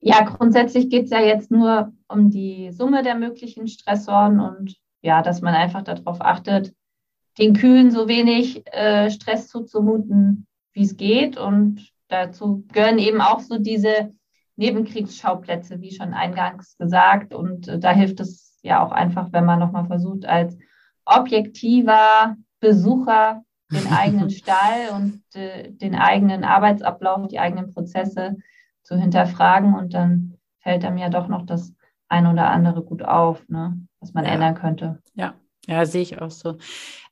ja 0.00 0.22
grundsätzlich 0.22 0.88
geht 0.88 1.04
es 1.04 1.10
ja 1.10 1.20
jetzt 1.20 1.50
nur 1.50 1.92
um 2.08 2.30
die 2.30 2.70
Summe 2.72 3.02
der 3.02 3.16
möglichen 3.16 3.68
Stressoren 3.68 4.40
und 4.40 4.76
ja, 5.02 5.20
dass 5.20 5.42
man 5.42 5.54
einfach 5.54 5.82
darauf 5.82 6.22
achtet, 6.22 6.72
den 7.38 7.52
Kühen 7.52 7.90
so 7.90 8.08
wenig 8.08 8.66
äh, 8.72 9.10
Stress 9.10 9.48
zuzumuten, 9.48 10.46
wie 10.72 10.84
es 10.84 10.96
geht. 10.96 11.36
Und 11.36 11.92
dazu 12.08 12.64
gehören 12.72 12.98
eben 12.98 13.20
auch 13.20 13.40
so 13.40 13.58
diese 13.58 14.12
Nebenkriegsschauplätze, 14.56 15.80
wie 15.80 15.94
schon 15.94 16.12
eingangs 16.12 16.76
gesagt. 16.76 17.32
Und 17.32 17.68
äh, 17.68 17.78
da 17.78 17.92
hilft 17.92 18.20
es 18.20 18.58
ja 18.62 18.84
auch 18.84 18.92
einfach, 18.92 19.28
wenn 19.32 19.44
man 19.44 19.60
nochmal 19.60 19.86
versucht, 19.86 20.26
als 20.26 20.58
objektiver 21.04 22.36
Besucher 22.60 23.42
den 23.72 23.86
eigenen 23.92 24.30
Stall 24.30 24.90
und 24.94 25.22
äh, 25.34 25.70
den 25.70 25.94
eigenen 25.94 26.44
Arbeitsablauf, 26.44 27.28
die 27.28 27.38
eigenen 27.38 27.72
Prozesse 27.72 28.36
zu 28.82 28.96
hinterfragen. 28.96 29.74
Und 29.74 29.94
dann 29.94 30.34
fällt 30.58 30.84
einem 30.84 30.98
ja 30.98 31.08
doch 31.08 31.28
noch 31.28 31.46
das 31.46 31.72
ein 32.08 32.26
oder 32.26 32.50
andere 32.50 32.82
gut 32.82 33.02
auf, 33.02 33.46
ne, 33.48 33.78
was 34.00 34.12
man 34.12 34.24
ja. 34.24 34.32
ändern 34.32 34.54
könnte. 34.54 35.02
Ja, 35.14 35.34
ja, 35.66 35.84
sehe 35.84 36.02
ich 36.02 36.20
auch 36.20 36.30
so. 36.30 36.56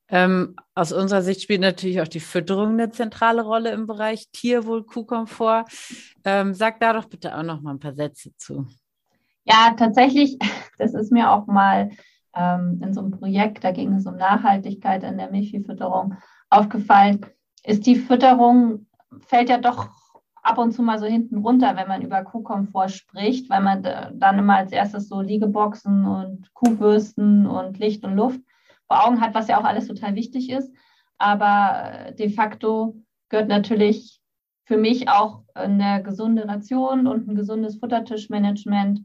Ähm, 0.08 0.54
aus 0.74 0.92
unserer 0.92 1.22
Sicht 1.22 1.42
spielt 1.42 1.60
natürlich 1.60 2.00
auch 2.00 2.08
die 2.08 2.20
Fütterung 2.20 2.70
eine 2.70 2.90
zentrale 2.90 3.42
Rolle 3.42 3.72
im 3.72 3.86
Bereich 3.86 4.28
Tierwohl, 4.30 4.84
Kuhkomfort. 4.84 5.64
Ähm, 6.24 6.54
sag 6.54 6.78
da 6.80 6.92
doch 6.92 7.06
bitte 7.06 7.36
auch 7.36 7.42
noch 7.42 7.60
mal 7.60 7.72
ein 7.72 7.80
paar 7.80 7.94
Sätze 7.94 8.30
zu. 8.36 8.66
Ja, 9.44 9.74
tatsächlich, 9.76 10.38
das 10.78 10.94
ist 10.94 11.10
mir 11.10 11.30
auch 11.30 11.46
mal 11.46 11.90
ähm, 12.34 12.80
in 12.82 12.94
so 12.94 13.00
einem 13.00 13.10
Projekt, 13.10 13.64
da 13.64 13.72
ging 13.72 13.94
es 13.94 14.06
um 14.06 14.16
Nachhaltigkeit 14.16 15.02
in 15.02 15.18
der 15.18 15.30
Milchviehfütterung, 15.30 16.14
aufgefallen, 16.50 17.26
ist 17.64 17.86
die 17.86 17.96
Fütterung, 17.96 18.86
fällt 19.20 19.48
ja 19.48 19.58
doch 19.58 19.88
ab 20.42 20.58
und 20.58 20.70
zu 20.70 20.82
mal 20.82 21.00
so 21.00 21.06
hinten 21.06 21.38
runter, 21.38 21.74
wenn 21.74 21.88
man 21.88 22.02
über 22.02 22.22
Kuhkomfort 22.22 22.90
spricht, 22.90 23.50
weil 23.50 23.62
man 23.62 23.82
dann 23.82 24.38
immer 24.38 24.58
als 24.58 24.70
erstes 24.70 25.08
so 25.08 25.20
Liegeboxen 25.20 26.06
und 26.06 26.54
Kuhbürsten 26.54 27.46
und 27.46 27.78
Licht 27.78 28.04
und 28.04 28.14
Luft 28.14 28.40
vor 28.88 29.04
Augen 29.04 29.20
hat, 29.20 29.34
was 29.34 29.48
ja 29.48 29.58
auch 29.58 29.64
alles 29.64 29.88
total 29.88 30.14
wichtig 30.14 30.50
ist. 30.50 30.72
Aber 31.18 31.92
äh, 31.92 32.14
de 32.14 32.30
facto 32.30 32.96
gehört 33.28 33.48
natürlich 33.48 34.20
für 34.64 34.76
mich 34.76 35.08
auch 35.08 35.42
eine 35.54 36.02
gesunde 36.02 36.46
Ration 36.48 37.06
und 37.06 37.28
ein 37.28 37.36
gesundes 37.36 37.78
Futtertischmanagement 37.78 39.00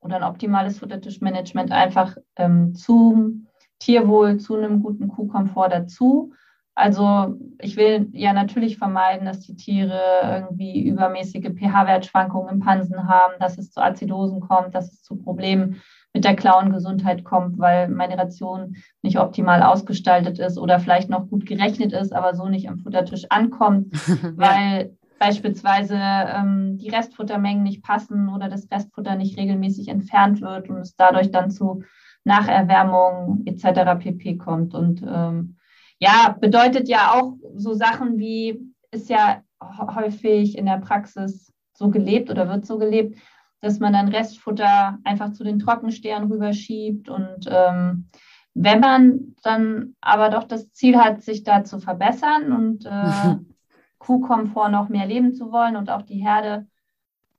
oder 0.00 0.16
ein 0.16 0.24
optimales 0.24 0.78
Futtertischmanagement 0.78 1.70
einfach 1.70 2.16
ähm, 2.36 2.74
zum 2.74 3.46
Tierwohl, 3.78 4.38
zu 4.38 4.56
einem 4.56 4.82
guten 4.82 5.08
Kuhkomfort 5.08 5.70
dazu. 5.70 6.32
Also 6.74 7.36
ich 7.60 7.76
will 7.76 8.08
ja 8.12 8.32
natürlich 8.32 8.78
vermeiden, 8.78 9.26
dass 9.26 9.40
die 9.40 9.56
Tiere 9.56 10.00
irgendwie 10.22 10.86
übermäßige 10.86 11.50
pH-Wertschwankungen 11.54 12.54
im 12.54 12.60
Pansen 12.60 13.08
haben, 13.08 13.34
dass 13.40 13.58
es 13.58 13.70
zu 13.70 13.82
Azidosen 13.82 14.40
kommt, 14.40 14.74
dass 14.74 14.90
es 14.90 15.02
zu 15.02 15.16
Problemen 15.16 15.82
mit 16.14 16.24
der 16.24 16.36
Klauengesundheit 16.36 17.24
kommt, 17.24 17.58
weil 17.58 17.88
meine 17.88 18.16
Ration 18.16 18.76
nicht 19.02 19.18
optimal 19.18 19.62
ausgestaltet 19.62 20.38
ist 20.38 20.58
oder 20.58 20.78
vielleicht 20.78 21.10
noch 21.10 21.28
gut 21.28 21.46
gerechnet 21.46 21.92
ist, 21.92 22.14
aber 22.14 22.34
so 22.34 22.48
nicht 22.48 22.68
am 22.68 22.78
Futtertisch 22.78 23.26
ankommt, 23.28 23.92
weil 24.36 24.96
beispielsweise 25.18 25.96
ähm, 25.96 26.78
die 26.78 26.88
Restfuttermengen 26.88 27.62
nicht 27.62 27.82
passen 27.82 28.28
oder 28.28 28.48
das 28.48 28.70
Restfutter 28.70 29.14
nicht 29.14 29.38
regelmäßig 29.38 29.88
entfernt 29.88 30.40
wird 30.40 30.68
und 30.68 30.78
es 30.78 30.96
dadurch 30.96 31.30
dann 31.30 31.50
zu 31.50 31.82
Nacherwärmung 32.24 33.42
etc. 33.44 33.98
pp 33.98 34.36
kommt. 34.36 34.74
Und 34.74 35.02
ähm, 35.06 35.56
ja, 36.02 36.36
bedeutet 36.40 36.88
ja 36.88 37.12
auch 37.12 37.34
so 37.54 37.74
Sachen 37.74 38.18
wie, 38.18 38.60
ist 38.90 39.08
ja 39.08 39.44
häufig 39.60 40.58
in 40.58 40.66
der 40.66 40.78
Praxis 40.78 41.52
so 41.74 41.90
gelebt 41.90 42.28
oder 42.28 42.48
wird 42.48 42.66
so 42.66 42.76
gelebt, 42.76 43.20
dass 43.60 43.78
man 43.78 43.92
dann 43.92 44.08
Restfutter 44.08 44.98
einfach 45.04 45.32
zu 45.32 45.44
den 45.44 45.60
Trockenstehern 45.60 46.24
rüberschiebt. 46.24 47.08
Und 47.08 47.48
ähm, 47.48 48.08
wenn 48.52 48.80
man 48.80 49.36
dann 49.44 49.94
aber 50.00 50.28
doch 50.30 50.42
das 50.42 50.72
Ziel 50.72 50.98
hat, 50.98 51.22
sich 51.22 51.44
da 51.44 51.62
zu 51.62 51.78
verbessern 51.78 52.50
und 52.50 52.84
äh, 52.84 53.36
Kuhkomfort 53.98 54.70
noch 54.70 54.88
mehr 54.88 55.06
leben 55.06 55.32
zu 55.32 55.52
wollen 55.52 55.76
und 55.76 55.88
auch 55.88 56.02
die 56.02 56.18
Herde 56.18 56.66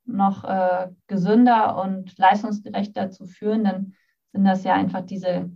noch 0.06 0.46
äh, 0.46 0.88
gesünder 1.08 1.84
und 1.84 2.18
leistungsgerechter 2.18 3.10
zu 3.12 3.26
führen, 3.26 3.66
dann 3.66 3.94
sind 4.32 4.46
das 4.46 4.64
ja 4.64 4.74
einfach 4.74 5.02
diese 5.02 5.52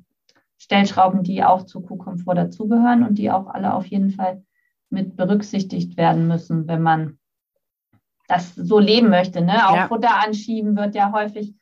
Stellschrauben, 0.57 1.23
die 1.23 1.43
auch 1.43 1.63
zu 1.63 1.81
Kuhkomfort 1.81 2.35
dazugehören 2.35 3.03
und 3.03 3.17
die 3.17 3.31
auch 3.31 3.47
alle 3.47 3.73
auf 3.73 3.85
jeden 3.85 4.11
Fall 4.11 4.43
mit 4.89 5.15
berücksichtigt 5.15 5.97
werden 5.97 6.27
müssen, 6.27 6.67
wenn 6.67 6.81
man 6.81 7.19
das 8.27 8.55
so 8.55 8.79
leben 8.79 9.09
möchte. 9.09 9.41
Ne? 9.41 9.67
Auch 9.67 9.75
ja. 9.75 9.87
Futter 9.87 10.23
anschieben 10.23 10.75
wird 10.75 10.95
ja 10.95 11.11
häufig 11.11 11.53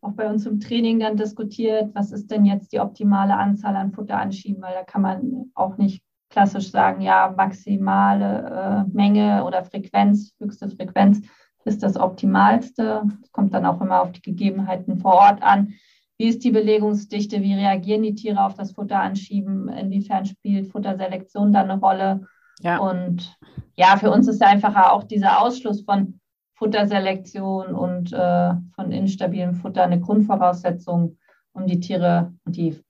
auch 0.00 0.12
bei 0.12 0.28
uns 0.28 0.46
im 0.46 0.60
Training 0.60 1.00
dann 1.00 1.16
diskutiert, 1.16 1.94
was 1.94 2.12
ist 2.12 2.30
denn 2.30 2.44
jetzt 2.44 2.72
die 2.72 2.80
optimale 2.80 3.34
Anzahl 3.34 3.74
an 3.76 3.92
Futter 3.92 4.18
anschieben, 4.18 4.62
weil 4.62 4.74
da 4.74 4.84
kann 4.84 5.02
man 5.02 5.50
auch 5.54 5.76
nicht 5.78 6.02
klassisch 6.30 6.70
sagen, 6.70 7.00
ja, 7.00 7.32
maximale 7.36 8.86
äh, 8.90 8.96
Menge 8.96 9.44
oder 9.44 9.64
Frequenz, 9.64 10.34
höchste 10.38 10.68
Frequenz 10.68 11.22
ist 11.64 11.82
das 11.82 11.96
optimalste. 11.96 13.02
Das 13.20 13.32
kommt 13.32 13.52
dann 13.52 13.66
auch 13.66 13.80
immer 13.80 14.02
auf 14.02 14.12
die 14.12 14.22
Gegebenheiten 14.22 14.98
vor 14.98 15.14
Ort 15.14 15.42
an. 15.42 15.74
Wie 16.18 16.28
ist 16.28 16.44
die 16.44 16.50
Belegungsdichte, 16.50 17.42
wie 17.42 17.54
reagieren 17.54 18.02
die 18.02 18.14
Tiere 18.14 18.44
auf 18.44 18.54
das 18.54 18.72
Futteranschieben, 18.72 19.68
inwiefern 19.68 20.24
spielt 20.24 20.68
Futterselektion 20.68 21.52
da 21.52 21.62
eine 21.62 21.78
Rolle. 21.78 22.22
Ja. 22.60 22.78
Und 22.78 23.36
ja, 23.76 23.96
für 23.98 24.10
uns 24.10 24.26
ist 24.28 24.42
einfach 24.42 24.90
auch 24.90 25.04
dieser 25.04 25.42
Ausschluss 25.42 25.82
von 25.82 26.20
Futterselektion 26.54 27.74
und 27.74 28.12
äh, 28.12 28.54
von 28.74 28.90
instabilem 28.90 29.54
Futter 29.54 29.84
eine 29.84 30.00
Grundvoraussetzung, 30.00 31.18
um 31.52 31.66
die 31.66 31.80
Tiere 31.80 32.32
und 32.44 32.56
die 32.56 32.82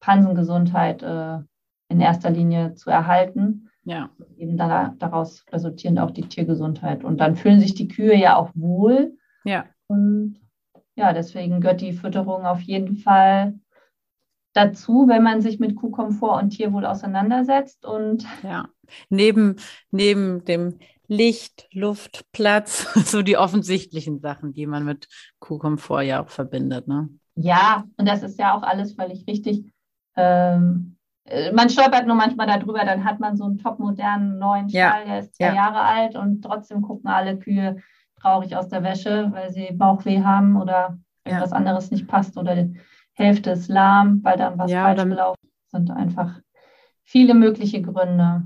Pansengesundheit 0.00 1.02
äh, 1.02 1.38
in 1.88 2.00
erster 2.00 2.30
Linie 2.30 2.74
zu 2.74 2.90
erhalten. 2.90 3.70
Ja. 3.84 4.10
Eben 4.36 4.56
da, 4.58 4.94
daraus 4.98 5.46
resultierend 5.50 5.98
auch 6.00 6.10
die 6.10 6.28
Tiergesundheit. 6.28 7.04
Und 7.04 7.18
dann 7.18 7.36
fühlen 7.36 7.60
sich 7.60 7.74
die 7.74 7.88
Kühe 7.88 8.16
ja 8.16 8.36
auch 8.36 8.50
wohl. 8.54 9.16
Ja. 9.44 9.64
Und 9.86 10.40
ja, 10.96 11.12
deswegen 11.12 11.60
gehört 11.60 11.82
die 11.82 11.92
Fütterung 11.92 12.46
auf 12.46 12.60
jeden 12.62 12.96
Fall 12.96 13.54
dazu, 14.54 15.06
wenn 15.08 15.22
man 15.22 15.42
sich 15.42 15.60
mit 15.60 15.76
Kuhkomfort 15.76 16.42
und 16.42 16.50
Tierwohl 16.50 16.86
auseinandersetzt. 16.86 17.84
Und 17.84 18.26
ja, 18.42 18.68
neben, 19.10 19.56
neben 19.90 20.44
dem 20.46 20.78
Licht, 21.06 21.68
Luft, 21.72 22.24
Platz, 22.32 22.92
so 23.10 23.22
die 23.22 23.36
offensichtlichen 23.36 24.20
Sachen, 24.20 24.54
die 24.54 24.66
man 24.66 24.84
mit 24.84 25.08
Kuhkomfort 25.38 26.02
ja 26.02 26.24
auch 26.24 26.30
verbindet. 26.30 26.88
Ne? 26.88 27.10
Ja, 27.34 27.84
und 27.98 28.08
das 28.08 28.22
ist 28.22 28.38
ja 28.38 28.56
auch 28.56 28.62
alles 28.62 28.94
völlig 28.94 29.26
richtig. 29.28 29.70
Ähm, 30.16 30.96
äh, 31.26 31.52
man 31.52 31.68
stolpert 31.68 32.06
nur 32.06 32.16
manchmal 32.16 32.46
darüber, 32.46 32.84
dann 32.84 33.04
hat 33.04 33.20
man 33.20 33.36
so 33.36 33.44
einen 33.44 33.58
topmodernen 33.58 34.38
neuen 34.38 34.70
Stall, 34.70 35.00
ja. 35.00 35.04
der 35.04 35.18
ist 35.20 35.34
zwei 35.34 35.46
ja. 35.46 35.54
Jahre 35.54 35.80
alt 35.82 36.16
und 36.16 36.42
trotzdem 36.42 36.80
gucken 36.80 37.10
alle 37.10 37.38
Kühe 37.38 37.76
traurig 38.26 38.56
aus 38.56 38.68
der 38.68 38.82
Wäsche, 38.82 39.28
weil 39.32 39.50
sie 39.50 39.72
Bauchweh 39.72 40.22
haben 40.22 40.60
oder 40.60 40.98
irgendwas 41.24 41.50
ja. 41.50 41.56
anderes 41.56 41.90
nicht 41.90 42.08
passt 42.08 42.36
oder 42.36 42.56
die 42.56 42.80
Hälfte 43.12 43.50
ist 43.50 43.68
lahm, 43.68 44.20
weil 44.22 44.36
dann 44.36 44.58
was 44.58 44.72
falsch 44.72 45.04
gelaufen 45.04 45.38
ist. 45.44 45.70
sind 45.70 45.90
einfach 45.90 46.40
viele 47.04 47.34
mögliche 47.34 47.80
Gründe. 47.82 48.42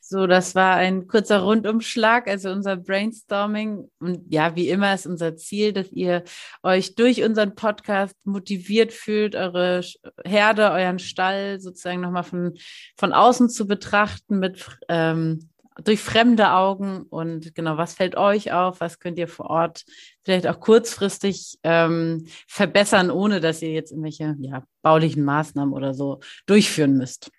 So, 0.00 0.26
das 0.26 0.54
war 0.54 0.76
ein 0.76 1.06
kurzer 1.06 1.40
Rundumschlag, 1.40 2.28
also 2.28 2.50
unser 2.50 2.76
Brainstorming. 2.76 3.88
Und 3.98 4.24
ja, 4.28 4.56
wie 4.56 4.68
immer 4.68 4.92
ist 4.92 5.06
unser 5.06 5.36
Ziel, 5.36 5.72
dass 5.72 5.90
ihr 5.92 6.24
euch 6.62 6.96
durch 6.96 7.22
unseren 7.22 7.54
Podcast 7.54 8.16
motiviert 8.24 8.92
fühlt, 8.92 9.34
eure 9.34 9.80
Herde, 10.24 10.70
euren 10.70 10.98
Stall 10.98 11.60
sozusagen 11.60 12.00
nochmal 12.00 12.24
von, 12.24 12.54
von 12.96 13.12
außen 13.12 13.48
zu 13.48 13.66
betrachten, 13.66 14.38
mit 14.38 14.78
ähm, 14.88 15.51
durch 15.84 16.00
fremde 16.00 16.52
Augen. 16.52 17.02
Und 17.02 17.54
genau, 17.54 17.76
was 17.76 17.94
fällt 17.94 18.16
euch 18.16 18.52
auf? 18.52 18.80
Was 18.80 18.98
könnt 18.98 19.18
ihr 19.18 19.28
vor 19.28 19.46
Ort 19.46 19.84
vielleicht 20.24 20.46
auch 20.46 20.60
kurzfristig 20.60 21.58
ähm, 21.62 22.26
verbessern, 22.46 23.10
ohne 23.10 23.40
dass 23.40 23.62
ihr 23.62 23.70
jetzt 23.70 23.90
irgendwelche 23.90 24.36
ja, 24.40 24.62
baulichen 24.82 25.24
Maßnahmen 25.24 25.72
oder 25.72 25.94
so 25.94 26.20
durchführen 26.46 26.96
müsst? 26.96 27.30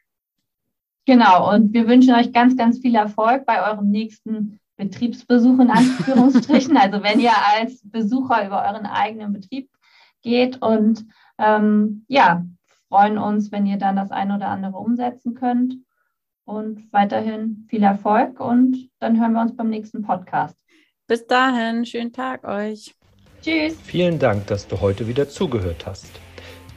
Genau, 1.05 1.53
und 1.53 1.73
wir 1.73 1.87
wünschen 1.87 2.15
euch 2.15 2.31
ganz, 2.31 2.55
ganz 2.55 2.79
viel 2.79 2.95
Erfolg 2.95 3.45
bei 3.45 3.69
eurem 3.69 3.89
nächsten 3.89 4.59
Betriebsbesuch 4.77 5.59
in 5.59 5.69
Anführungsstrichen. 5.69 6.77
also 6.77 7.03
wenn 7.03 7.19
ihr 7.19 7.33
als 7.55 7.81
Besucher 7.83 8.45
über 8.45 8.63
euren 8.63 8.85
eigenen 8.85 9.33
Betrieb 9.33 9.69
geht 10.21 10.61
und 10.61 11.05
ähm, 11.37 12.05
ja, 12.07 12.45
freuen 12.87 13.17
uns, 13.17 13.51
wenn 13.51 13.65
ihr 13.65 13.77
dann 13.77 13.95
das 13.95 14.11
eine 14.11 14.35
oder 14.35 14.47
andere 14.47 14.77
umsetzen 14.77 15.33
könnt. 15.33 15.75
Und 16.45 16.91
weiterhin 16.91 17.65
viel 17.69 17.83
Erfolg 17.83 18.39
und 18.39 18.89
dann 18.99 19.19
hören 19.19 19.33
wir 19.33 19.41
uns 19.41 19.55
beim 19.55 19.69
nächsten 19.69 20.01
Podcast. 20.01 20.55
Bis 21.07 21.25
dahin, 21.25 21.85
schönen 21.85 22.11
Tag 22.11 22.43
euch. 22.45 22.95
Tschüss. 23.41 23.77
Vielen 23.83 24.19
Dank, 24.19 24.47
dass 24.47 24.67
du 24.67 24.81
heute 24.81 25.07
wieder 25.07 25.27
zugehört 25.29 25.85
hast. 25.85 26.09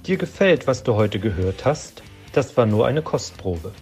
Dir 0.06 0.16
gefällt, 0.16 0.66
was 0.66 0.82
du 0.82 0.94
heute 0.94 1.18
gehört 1.18 1.64
hast? 1.64 2.02
Das 2.32 2.56
war 2.56 2.66
nur 2.66 2.86
eine 2.86 3.02
Kostprobe. 3.02 3.72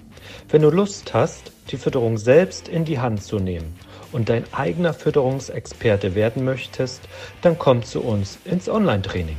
Wenn 0.49 0.63
du 0.63 0.71
Lust 0.71 1.13
hast, 1.13 1.53
die 1.71 1.77
Fütterung 1.77 2.19
selbst 2.19 2.69
in 2.69 2.85
die 2.85 2.99
Hand 2.99 3.23
zu 3.23 3.39
nehmen 3.39 3.75
und 4.13 4.29
dein 4.29 4.45
eigener 4.53 4.95
Fütterungsexperte 4.95 6.15
werden 6.15 6.45
möchtest, 6.45 7.03
dann 7.43 7.59
komm 7.59 7.83
zu 7.83 8.03
uns 8.03 8.39
ins 8.45 8.69
Online-Training. 8.69 9.39